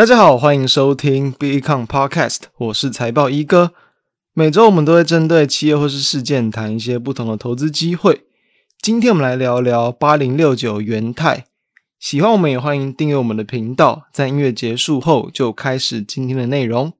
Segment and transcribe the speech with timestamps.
[0.00, 3.74] 大家好，欢迎收听 BECON Podcast，我是财报一哥。
[4.32, 8.22] 每周我们都会针对企业或是事件谈一些不同的投资机会。
[8.80, 11.44] 今天我们来聊聊八零六九元泰。
[11.98, 14.04] 喜欢我们也欢迎订阅我们的频道。
[14.10, 16.94] 在音乐结束后，就开始今天的内容。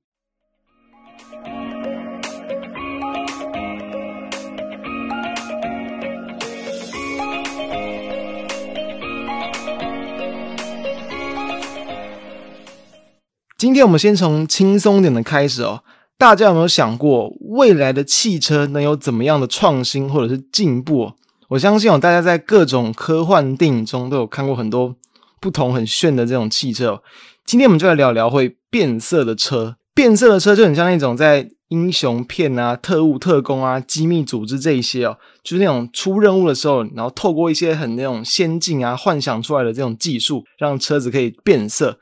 [13.60, 15.84] 今天我们先从轻松点的开始哦。
[16.16, 21.12] 大家有没有想过，未来的汽车能有怎么样的创新或者是进步？
[21.48, 24.96] 我相信哦，大家在各种科幻电影中都有看过很多
[25.42, 27.02] 不同很炫的这种汽车哦。
[27.44, 29.76] 今天我们就来聊聊会变色的车。
[29.94, 41.98] 变色的车就很像那种在英雄片啊、特务特工啊、机密组织这一些哦，就是那种出任务的时候，然后透过一些很那种先进啊、幻想出来的这种技术，让车子可以变色。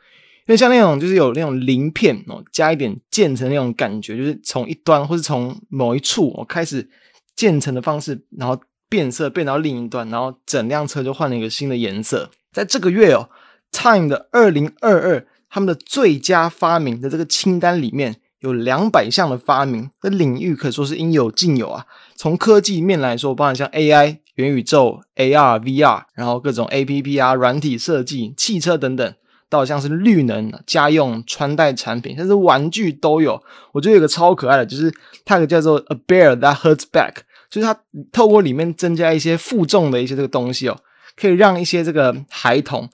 [0.49, 6.91] 因为像那种就是有那种鳞片哦，加一点渐层那种感觉，就是从一端或是从某一处哦开始
[7.37, 8.61] 渐层的方式，然后。
[8.91, 12.31] 变色变到另一端，然后整辆车就换了一个新的颜色。
[12.51, 13.29] 在这个月哦
[13.71, 21.85] ，Time 的二零二二他们的最佳发明的这个清单里面有两百项的发明，这领域可以说是应有尽有啊。
[22.17, 29.15] 从科技面来说，包含像 AI、元宇宙、AR、VR，然后各种 APP 啊、软体设计、汽车等等，
[29.51, 33.43] 到像是绿能、家用、穿戴产品，甚至玩具都有。
[33.73, 34.93] 我觉得有个超可爱的，就是
[35.25, 37.15] 它有个叫做 A Bear That Hurts Back。
[37.51, 37.75] 就是它
[38.13, 40.79] 透过里面增加一些负重的一些这个东西哦，
[41.17, 42.87] 可以让一些这个孩童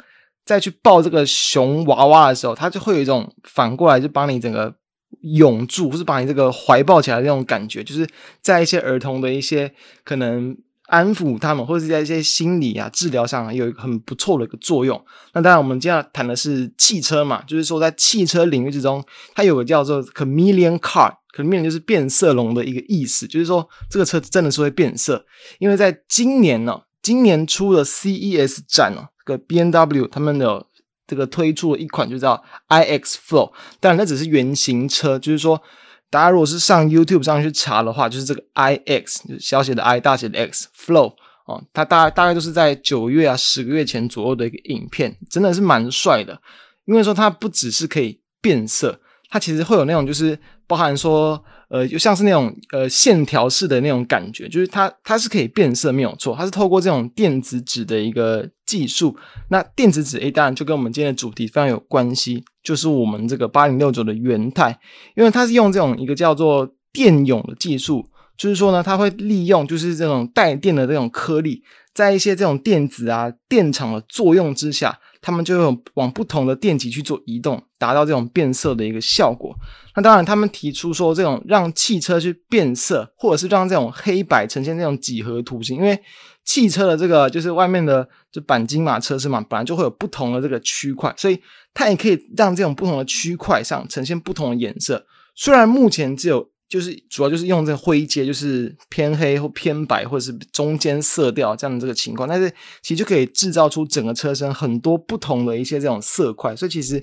[0.44, 4.72] 再去抱这个熊娃娃的时候，它就会有一种反过来就把你整个
[5.22, 8.06] 拥住，或是把你这个怀抱起来的那种感觉，就是
[8.40, 9.72] 在一些儿童的一些
[10.04, 10.56] 可能
[10.94, 15.04] 安抚他们，或者是在一些心理啊治疗上有一个很不错的一个作用。
[15.32, 21.12] 那当然，我们今天谈的是汽车嘛，就是说在汽车领域之中，它有个叫做 Chameleon Car。
[21.36, 25.26] 可能面临就是变色龙的一个意思，就是说这个车真的是会变色，
[25.58, 30.64] 因为在今年呢、今年出的 CES 展哦，这个 BMW 他们的
[31.08, 35.60] 这个推出了一款就叫 iX Flow，当然那只是原型车，就是说
[36.14, 41.12] 大家如果是上 YouTube 上去查的话，就是这个 iX 小写的 I 大写的 X Flow
[41.46, 46.40] 哦，它大大概都是在九月啊十个月前左右的一个影片，真的是蛮帅的，
[46.84, 49.00] 因为说它不只是可以变色。
[49.28, 50.38] 它其实会有那种，就是
[50.68, 59.16] 包含说，呃，就像是那种呃线条式的那种感觉，就是它它是可以变色，没有错，它是透过这种电子纸的一个技术。
[59.48, 64.76] 那电子纸，诶，当然就跟我们今天的主题非常有关系，就是我们这个八零六九的元太，
[65.14, 68.04] 因为它是用这种一个叫做电泳的技术，
[68.36, 71.62] 就是说呢，它会利用就是这种带电的这种颗粒，
[71.94, 74.98] 在一些这种电子啊电场的作用之下。
[75.24, 79.56] 他们就会往不同的电极去做移动，达到这种变色的一个效果。
[79.96, 85.98] 那当然，他们提出说，这种让汽车去变色，或者是让这种黑白呈现这种几何图形，因为
[86.44, 91.40] 汽车的这个就是外面的就钣金嘛、车身嘛，本来就会有不同的这个区块，所以
[91.72, 95.06] 它也可以让这种不同的区块上呈现不同的颜色。
[95.34, 96.53] 虽然目前只有。
[96.68, 102.50] 就是主要就是用这个灰阶，就是偏黑或偏白，或者是中间色调这样的这个情况，但是
[102.82, 106.98] 其实就可以制造出整个车身很多不同的一些这种色块，所以其实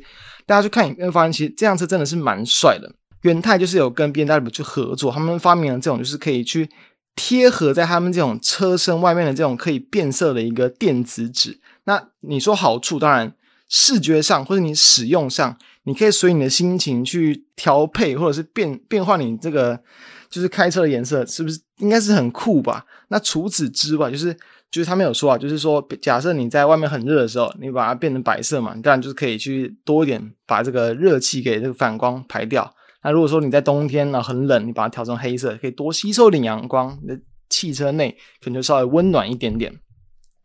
[0.45, 2.93] 大家去看影片发现，其实这辆车真的是蛮帅的。
[3.21, 6.67] 元泰就是有跟 BMW 去合作，他们发明了这种就是可以去
[7.15, 11.59] 贴合在他们这种车身外面的这种可以变色的一个电子纸。
[11.83, 13.35] 那你说好处，当然
[13.71, 15.57] 视觉上或者你使用上。
[15.85, 19.81] 你可以随你的心情去调配，或者是变变换你这个
[20.29, 22.85] 就是开车的颜色，是不是应该是很酷吧？
[23.07, 24.31] 那除此之外，就是
[24.69, 32.71] 就是他们有说啊，就是说假设你在外面很热的时候，你把它变成白色嘛，你当然就是可以去多一点把这个热气给这个反光排掉。
[33.03, 39.73] 那如果说你在冬天呢很冷，你把它调成黑色，可以多吸收点阳光，你的汽车内可能就稍微温暖一点点。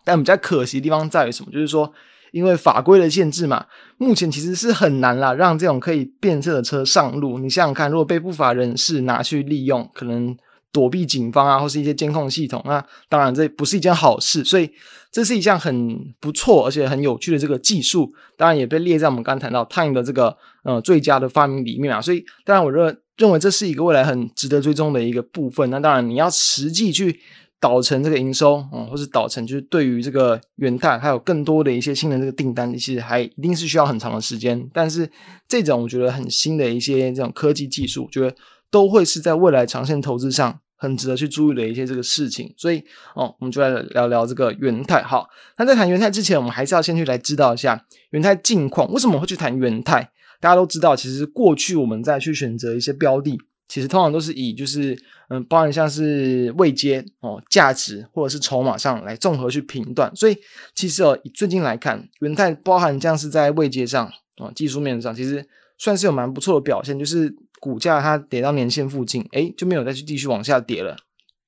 [0.03, 1.53] 但比较可惜的地方在于什么？
[1.53, 1.93] 就是说。
[2.37, 3.65] 因为法规的限制嘛，
[3.97, 7.39] 目前其实是很难啦，让这种可以变色的车上路。
[7.39, 10.37] 你想想看，如果被不法人士拿去利用，可能
[10.71, 14.45] 躲避警方啊，或是一些监控系统，那当然这不是一件好事。
[14.45, 14.71] 所以
[15.11, 22.03] 这是一项很不错而且很有趣的这个技术，当然也被列在我们刚谈到 Time 的这个呃最佳的发明里面啊。
[22.03, 25.71] 所以当然我认认为这是一个未来很值得追踪的一个部分。
[25.71, 27.19] 那当然你要实际去。
[27.61, 34.69] 导成这个营收，嗯，或是导成就是对于这个元泰还有更多的一些新的这个订单，其实还一定是需要很长的时间。
[34.73, 35.11] 但是
[35.49, 38.35] 这种我觉得很新的一些这种科技技术，我觉得
[38.71, 42.53] 都会是在未来长线投资上很值得去注意的一些这个事情。
[42.57, 42.83] 所以，
[43.15, 45.03] 哦，我们就来聊聊这个元泰。
[45.03, 48.93] 好，那在谈元泰之前，我们还是要先去来知道一下元泰近况。
[48.93, 50.11] 为什么会去谈元泰？
[50.39, 54.95] 大家都知道，其实过去我们再去选择一些标的，其实通常都是以就是
[55.29, 60.15] 嗯，包含像是未接哦、价值或者是筹码上来综合去评断。
[60.15, 60.37] 所以
[60.75, 65.47] 其实哦，以最近来看，元泰包含像是在未接上哦，技术面上，其实
[65.79, 70.97] 算是有蛮不错的表现，就是股价它跌到年线附近，诶，就没有再去继续往下跌了，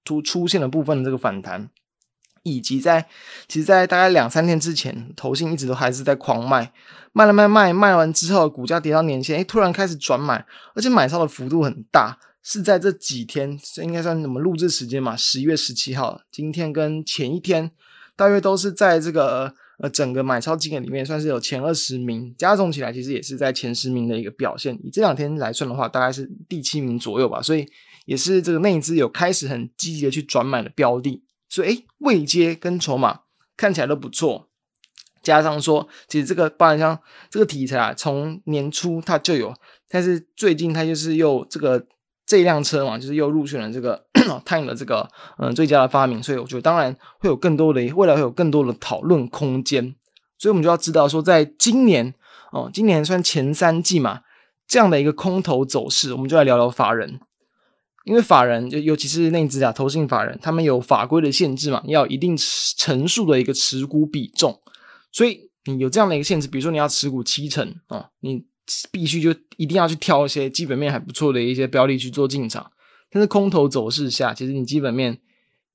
[0.05, 1.71] 出出现了部分的这个反弹。
[2.45, 3.05] 以及在，
[3.47, 6.73] 其实，在大概两三天之前，投信一直都还是在狂卖，
[7.13, 12.19] 卖了卖卖，卖完之后，股价跌到年线，诶，突然开始转买，而且买超的幅度很大，
[12.51, 15.15] 是在这几天，这应该算什么录制时间嘛？
[15.15, 17.71] 十一月十七号，今天跟前一天，
[18.17, 24.75] 大约都是在这个呃整个买超金额里面，算是有前二十名，加总起来，其实也是在前十名的一个表现。
[24.83, 27.69] 以这两天来算的话，大概是第七名左右吧，所以
[28.07, 31.23] 也是这个内资有开始很积极的去转买的标的。
[31.51, 33.21] 所以，诶，位阶跟筹码
[33.59, 34.49] 看起来都不错，
[35.23, 36.99] 加上说，其实这个包含像
[37.29, 39.55] 这个题材啊，从年初它就有，
[39.87, 41.87] 但是最近它就是又这个
[42.29, 44.05] 这辆车嘛，就是又入选了这个
[44.45, 45.09] TIME 的这个
[45.39, 49.95] 嗯最佳的发明，所以我觉得当然会有更多的未来会有更多的讨论空间，
[50.39, 52.15] 所以我们就要知道说，在今年
[52.53, 54.21] 哦，今年算前三季嘛，
[54.67, 57.19] 这样的一个空头走势，我们就来聊聊法人。
[58.05, 62.35] 因为法人就尤其是内资啊，投信法人，他们有法规的限制嘛，要一定
[62.77, 64.59] 成数的一个持股比重，
[65.13, 68.47] 所以你有这样的一个限制，比如说你要持股七成啊，你
[68.91, 72.71] 必须就一定要去挑一些基本面还不错的一些标的去做进场。
[73.11, 75.19] 但是空头走势下，其实你基本面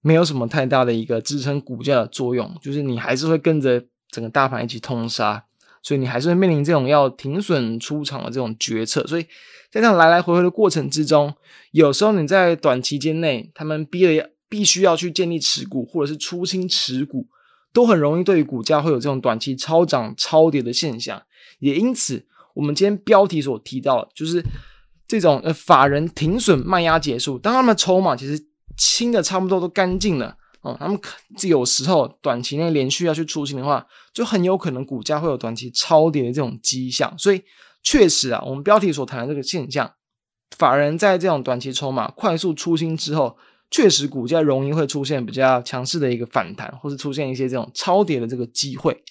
[0.02, 5.46] 没有什么太大的一个支撑股价的作用，就是你还是会跟着整个大盘一起通杀，
[5.82, 9.26] 所以你还是会面临这种要停损出场的这种决策，所以。
[9.72, 11.34] 在这样来来回回的过程之中，
[11.72, 17.26] 有时候你在短期间内，他们逼了必须要去建立持股，或者是出清持股，
[17.74, 21.24] 都很容易对于股价会有这种短期超涨超跌的现象。
[21.58, 24.44] 也因此，我们今天标题所提到，就是
[25.08, 28.42] 这种呃法人停损卖压结束，当他们的筹码其实
[28.78, 31.18] 清的差不多都干净了哦，他们可
[31.48, 37.42] 有时候短期内连续要去出清的话，就很有可能股价会有短期超跌的这种迹象，所以。
[37.86, 39.92] 确实啊，我们标题所谈的这个现象，
[40.56, 43.36] 法人在这种短期筹码快速出清之后，
[43.70, 49.04] 确实股价容易会出现比较强势的一个反弹，或是出现一些这种超跌的这个机会。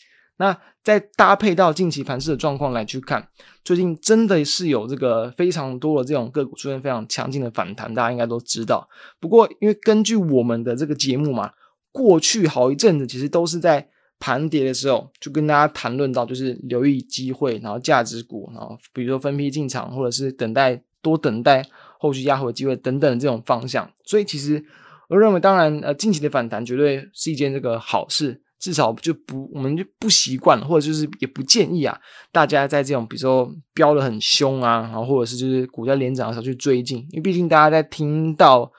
[0.43, 3.29] 那再搭配到近期盘势的状况来去看，
[3.65, 8.89] 最近真的是有这个非常多的这种个股出现非常强劲的反弹，大家应该都知道。
[9.21, 11.53] 不过，因为根据我们的这个节目嘛，
[11.93, 13.89] 过去好一阵子其实都是在。
[14.25, 21.67] 盘跌的时候，就跟大家谈论到，就是留意机会，然后价值股，然后比如说分批进场，或者是等待多等待
[21.99, 23.91] 后续压回机会等等这种方向。
[24.05, 24.65] 所以其实
[25.09, 31.99] 我认为，当然呃，近期的反弹绝对是一件这个好事，至少就不我们就不习惯，或者就是也不建议啊，
[32.31, 38.71] 大家在这种比如说飙得很凶啊，然后或者是就是股价连涨的时候去追进，因为毕竟大家在听到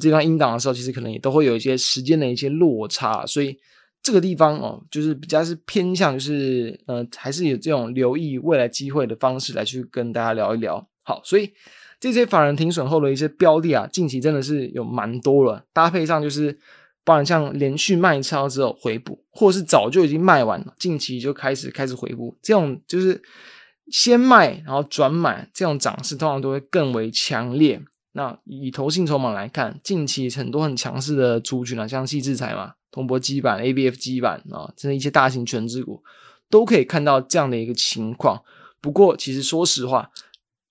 [0.00, 3.58] 这段音档的时候，其实可能也都会有一些时间的一些落差，所以。
[4.06, 10.86] 这个地方哦，就是比较是偏向，就是呃，还是有这种留意未来机会的方式来去跟大家聊一聊。
[11.04, 11.50] 好，所以
[11.98, 16.58] 这些法人停损后的一些标的啊，近期真的是有蛮多了，搭配上就是，
[17.04, 23.22] 包含像连续卖超之后回补，或者是早就已经卖完了，近期就开始开始回补，这种就是
[23.90, 27.80] 先卖然后转买，这种涨势通常都会更为强烈。
[28.12, 32.74] 那以投信筹码来看，近期很多很强势的族群啊，像矽智财嘛。
[32.90, 36.00] 铜箔基板、ABF 基板啊，这一些大型权值股
[36.48, 38.40] 都可以看到这样的一个情况。
[38.80, 40.12] 不过，其实说实话，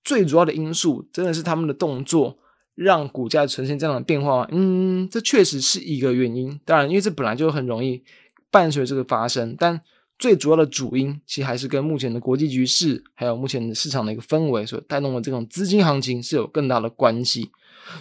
[0.06, 2.38] 最主要的因素真的是他们的动作
[2.76, 4.48] 让股价呈现这样的变化。
[4.52, 6.60] 嗯，这确实是一个原因。
[6.66, 8.04] 当然，因为这本来就很容易
[8.50, 9.80] 伴随这个发生，但
[10.20, 17.52] 最主要的主因其实还是跟目前的国际局势，还有目前的市场的一个氛围所带动的这种资金行情是有更大的关系。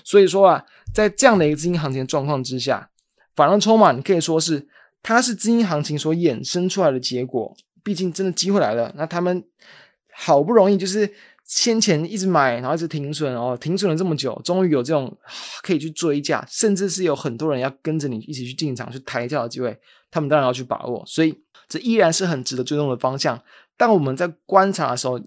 [0.04, 0.64] 所以说啊，
[0.94, 2.88] 在这样的一个资金行情状况之下。
[3.34, 4.68] 反而筹码，你可以说是
[5.02, 7.56] 它是资金行情所衍生出来的结果。
[7.82, 9.42] 毕竟真的机会来了，那他们
[10.12, 11.10] 好不容易就是
[11.54, 15.14] 先前一直买，然后一直停损哦，停损了这么久，终于有这种
[15.62, 19.78] 可以去追价，甚至是有很多人要跟着你一起去进场去抬轿的机会，
[20.10, 21.04] 他们当然要去把握。
[21.06, 23.38] 所以这依然是很值得追踪的方向。
[23.76, 25.20] 但我们在观察的时候，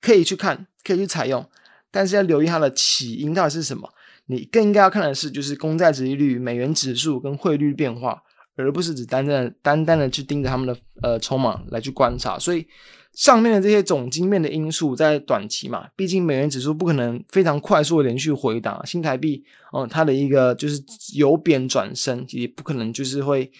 [0.00, 1.44] 可以去看，可以去采用，
[1.90, 3.92] 但是要留意它的起因到底是什么。
[4.26, 8.22] 你更应该要看的是，就是公债殖利率、美元指数跟汇率变化，
[8.56, 12.38] 而不是只单单单单的去盯着他们的呃筹码来去观察。
[12.38, 12.66] 所以
[13.12, 20.82] 上面的这些总经面的因素，在短期嘛，毕竟美元指数不可能非常快速的连续回档，新台币哦、它的一个就是
[21.14, 23.50] 由贬转升，也不可能就是会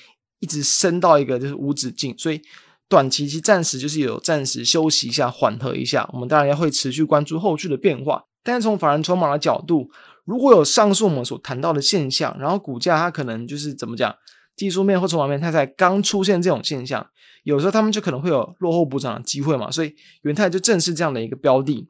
[0.41, 2.15] 一直升到一个就是无止境。
[2.19, 2.41] 所以
[2.89, 6.09] 短期其暂时就是有暂时休息一下，缓和一下。
[6.13, 8.25] 我们当然要会持续关注后续的变化。
[8.43, 9.91] 但是从法人筹码的角度，
[10.25, 14.15] 如果有上述我们所谈到的现象，然后股价它可能就是怎么讲，
[14.57, 17.07] 技术面或筹码面它才刚出现这种现象，
[17.45, 19.71] 有时候他们就可能会有落后补涨的机会嘛。
[19.71, 21.89] 所以元泰就正是这样的一个标的。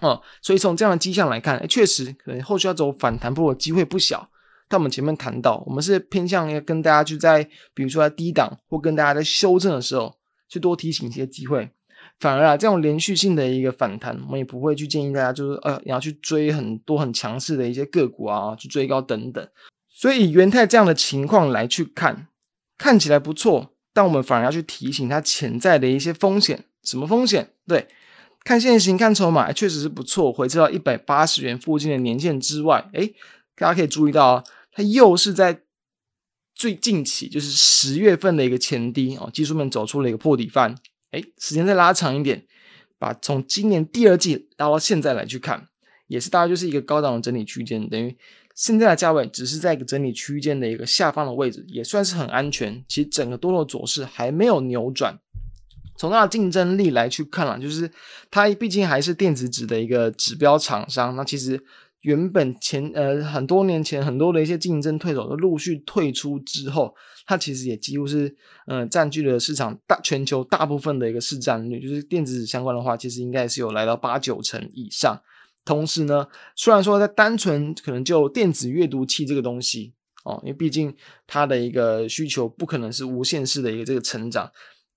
[0.00, 4.28] 哦，所以从这样的迹象来看，确实可能后续要走反弹波的机会不小。
[4.66, 10.16] 但我们前面谈到，我们是偏向要跟大家去在，比如说在低档或跟大家在修正的时候，
[10.48, 11.70] 去多提醒一些机会。
[12.18, 19.46] 反而啊，这种连续性的一个反弹，我们也不会去建议大家，就是呃，你要去追很多很强势的一些个股啊，去追高等等。
[19.96, 22.26] 所以以元太这样的情况来去看，
[22.76, 26.64] 看起来不错，但我们反而要去提醒它潜在的一些风险。
[26.82, 27.52] 什么风险？
[27.66, 27.86] 对。
[28.42, 33.14] 看现行，看筹码，确实是不错，回撤到一百八十元附近的年线之外，诶，
[33.56, 35.62] 大家可以注意到啊，它又是在
[36.54, 40.74] 最近期，就是十月份的一个前低哦，技术面走出了一个破底翻，
[41.12, 42.44] 诶，时间再拉长一点，
[42.98, 45.68] 把从今年第二季拉到现在来去看，
[46.08, 48.14] 也是大概就是一个高档的整理区间，等于
[48.54, 52.84] 现在的价位只是在一个整理区间的一个下方的位置，也算是很安全。
[52.86, 55.18] 其实整个多头走势还没有扭转。
[55.96, 57.90] 从它的竞争力来去看啦，就是
[58.30, 61.14] 它毕竟还是电子纸的一个指标厂商。
[61.16, 61.60] 那其实
[62.00, 66.94] 原本前呃很多年前很多的一些竞争对手都陆续退出之后，
[67.26, 68.34] 它其实也几乎是
[68.66, 71.80] 呃占据了市场大全球大部分的一个市占率。
[71.80, 75.20] 就是电子纸相关的话，其实应该是有来到八九成以上。
[75.64, 79.94] 同时呢，虽然说在单纯可能就电子阅读器这个东西
[80.24, 80.94] 哦，因为毕竟
[81.26, 84.50] 它的一个需求不可能是无限式的一个这个成长。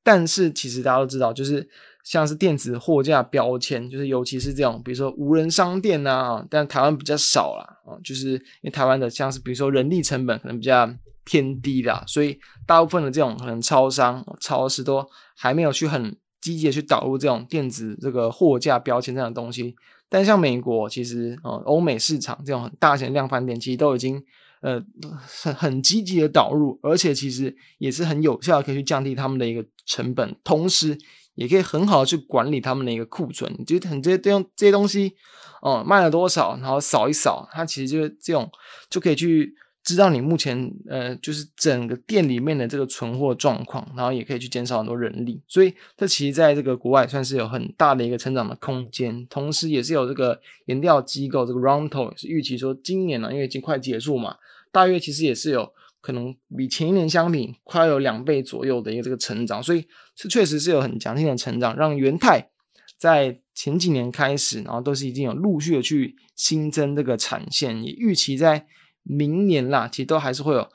[0.04, 1.68] 但是其实大家都知道，就是
[2.04, 10.90] 像是电子货架标签，就是尤其是这种，比如说无人商店呐啊，但台湾比较少啦啊，就是因为台湾的像是比如说人力成本可能比较
[11.26, 15.06] 偏低啦，所以大部分的这种可能超商、超市都
[15.36, 19.76] 还没有去很积极的去导入这种电子这个货架标签这样的东西。
[20.10, 24.24] 但像美国，其实啊，欧美市场这种很大型量贩店，其实都已经。
[24.60, 24.84] 呃，
[25.22, 30.98] 很很积极的导入，而且其实也是很有效，可以去降低他们的一个成本，同时
[31.36, 33.64] 也可以很好的去管理他们的一个库存。
[33.68, 35.14] 就是很这些这样这些东西，
[35.62, 38.50] 哦、卖了多少，然后扫一扫，它其实就是这种
[38.90, 39.54] 就可以去
[39.88, 45.42] 知道你目前呃，就是整个店里面的这个存货状况，然后也可以去减少很多人力。
[45.48, 54.36] 所以这其实在这个国外算是有很大的一个成长的空间，同时也是有这个研调机构这个 Roundtable 是预期说今年呢，因为已经快结束嘛。
[54.74, 59.86] 大约其实也是有可能比前一年相比，快有两倍左右的一个这个成长，所以
[60.18, 62.50] 是确实是有很强劲的成长，让元泰
[62.98, 68.68] 在前几年开始，然后都是已经有陆续的去新增这个产线，也预期在
[69.08, 70.68] 明年啦，其实都还是会有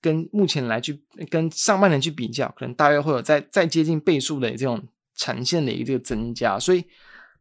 [0.00, 4.82] 跟目前来去跟上半年去比较，可能大约会有再再接近倍数的这种
[5.14, 6.84] 产线的一个增加，所以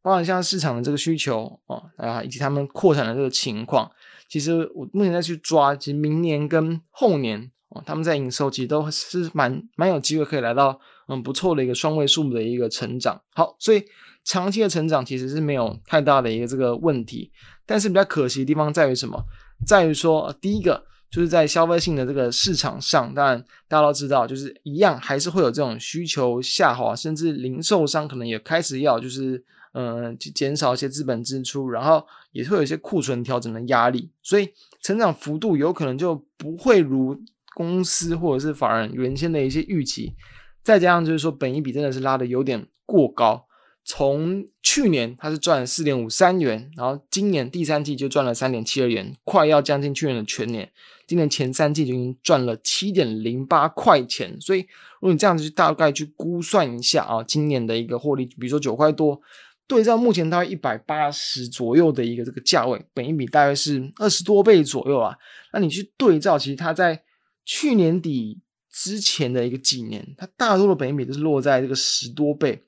[0.01, 3.91] 包含像市场的这个需求哦啊，以及他们扩产的这个情况。
[4.29, 13.21] 其实我目前在去抓，其实明年跟后年哦，他们在营收其实都是蛮蛮有机会可以来到嗯不错的一个双位数的一个成长。
[13.33, 13.83] 好，所以
[14.27, 17.31] 长期的成长其实是没有太大的一个这个问题。
[17.65, 19.17] 但是比较可惜的地方在于什么？
[19.65, 29.43] 在于说第一个就是在消费性的这个市场上，当然大家都知道，就是一样还是会有这种需求下滑，甚至零售商可能也开始要就是。
[29.73, 34.49] 嗯，减少一些资本支出，然后也会有一些库存调整的压力，所以
[34.81, 37.15] 成长幅度有可能就不会如
[37.53, 40.15] 公司或者是法人原先的一些预期。
[40.63, 43.45] 再加上就是说，本益比真的是拉的有点过高。
[43.89, 50.69] 从去年它是赚了四点五三元，然后今年第三季就赚了三点七二元，快要将近去年的全年。
[51.07, 54.59] 今年前三季就已经赚了七点零八块钱，所以
[54.99, 59.21] 如果你这样子去大概去估算一下啊，今年的一个获利，比如说九块多。
[59.67, 65.15] 对照目前大概一百八十左右的一个这个价位，本一比大概是二十多倍左右啊。
[65.53, 67.01] 那你去对照，其实它在
[67.45, 72.65] 去年底之前的一个几年，它大多的本一比都是落在这个十多倍。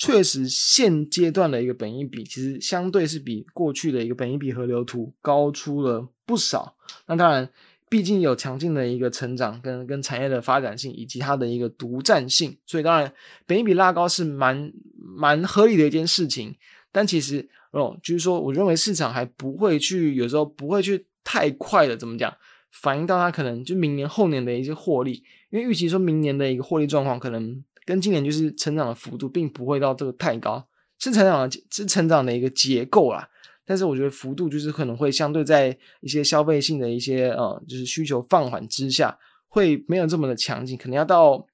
[0.00, 6.74] 确实，现阶段的一个本益比，其实相对是比过去的一个本益比河流图高出了不少。
[7.06, 7.50] 那当然。
[7.90, 13.12] 毕竟有强劲的一个成长跟跟产业的发展性，以及它的一个独占性，所以当然
[13.46, 16.54] 本益比拉高是蛮蛮合理的一件事情。
[16.92, 22.32] 但其实哦，就是说，我认为市场还不会去，有时候不会去太快的怎么讲，
[22.70, 30.64] 反映到它可能就明年后年的一些获利，因为预期说明年的一个获利状况可能跟今年就是成长的幅度并不会到这个太高，
[31.00, 33.28] 是成长的，是成长的一个结构啦。
[33.66, 39.18] 但是我觉得幅度就是可能会相对在一些消费性的一些呃，就是需求放缓之下，
[39.48, 41.44] 会没有这么的强劲，可能要到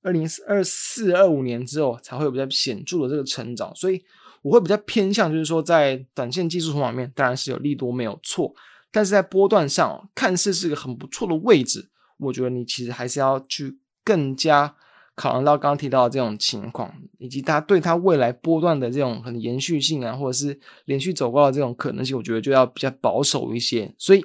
[0.00, 4.02] 二零二四、二五年之后才会有比较显著的这个成长，所以
[4.40, 8.54] 我会比较偏向，就是说在短线技术筹码面当然是有利多没有错，
[8.90, 14.74] 但是在波段上看似是个很不错的位置，我觉得你其实还是要去更加
[15.14, 24.24] 考量到刚刚提到的这种情况，以及它对它未来波段的这种可能延续性啊，或者是连续走高的这种可能性，我觉得就要比较保守一些，所以。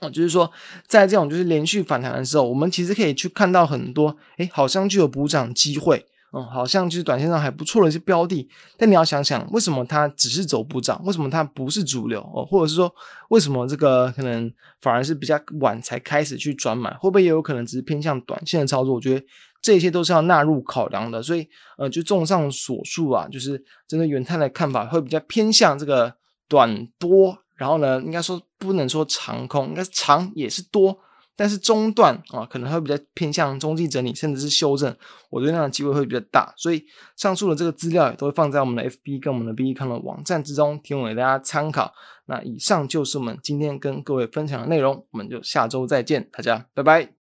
[0.00, 0.48] 哦，就是说，
[0.86, 8.48] 在这种就是连续反弹的时候，我们其实可以去看到很多，诶，好像就有补涨机会，嗯，好像就是短线上还不错的一些标的。
[8.76, 11.02] 但你要想想，为什么它只是走补涨？
[11.04, 12.20] 为什么它不是主流？
[12.32, 12.94] 哦，或者是说，
[13.30, 14.48] 为什么这个可能
[14.80, 16.92] 反而是比较晚才开始去转买？
[16.92, 18.94] 会不会也有可能只是偏向短线的操作？
[18.94, 19.26] 我觉得
[19.60, 21.22] 这些都是要纳入考量的。
[21.22, 26.14] 所以，呃，就综上所述啊，就是针对元太的看法会比较偏向这个
[26.48, 27.38] 短多。
[27.56, 30.96] 然后呢，应该说不能说长空，应该长也是多，
[31.34, 34.96] 但是中段啊可能会比较偏向中继整理，甚至是修正，
[35.28, 36.54] 我觉得那样的机会会比较大。
[36.56, 36.84] 所以
[37.16, 41.92] 上述的这个资料也都会放在我们的 FB 跟我们的 B 康的网站之中，提供给大家参考。
[42.26, 47.17] 那以上就是我们今天跟各位分享的内容，我们就下周再见，大家拜拜。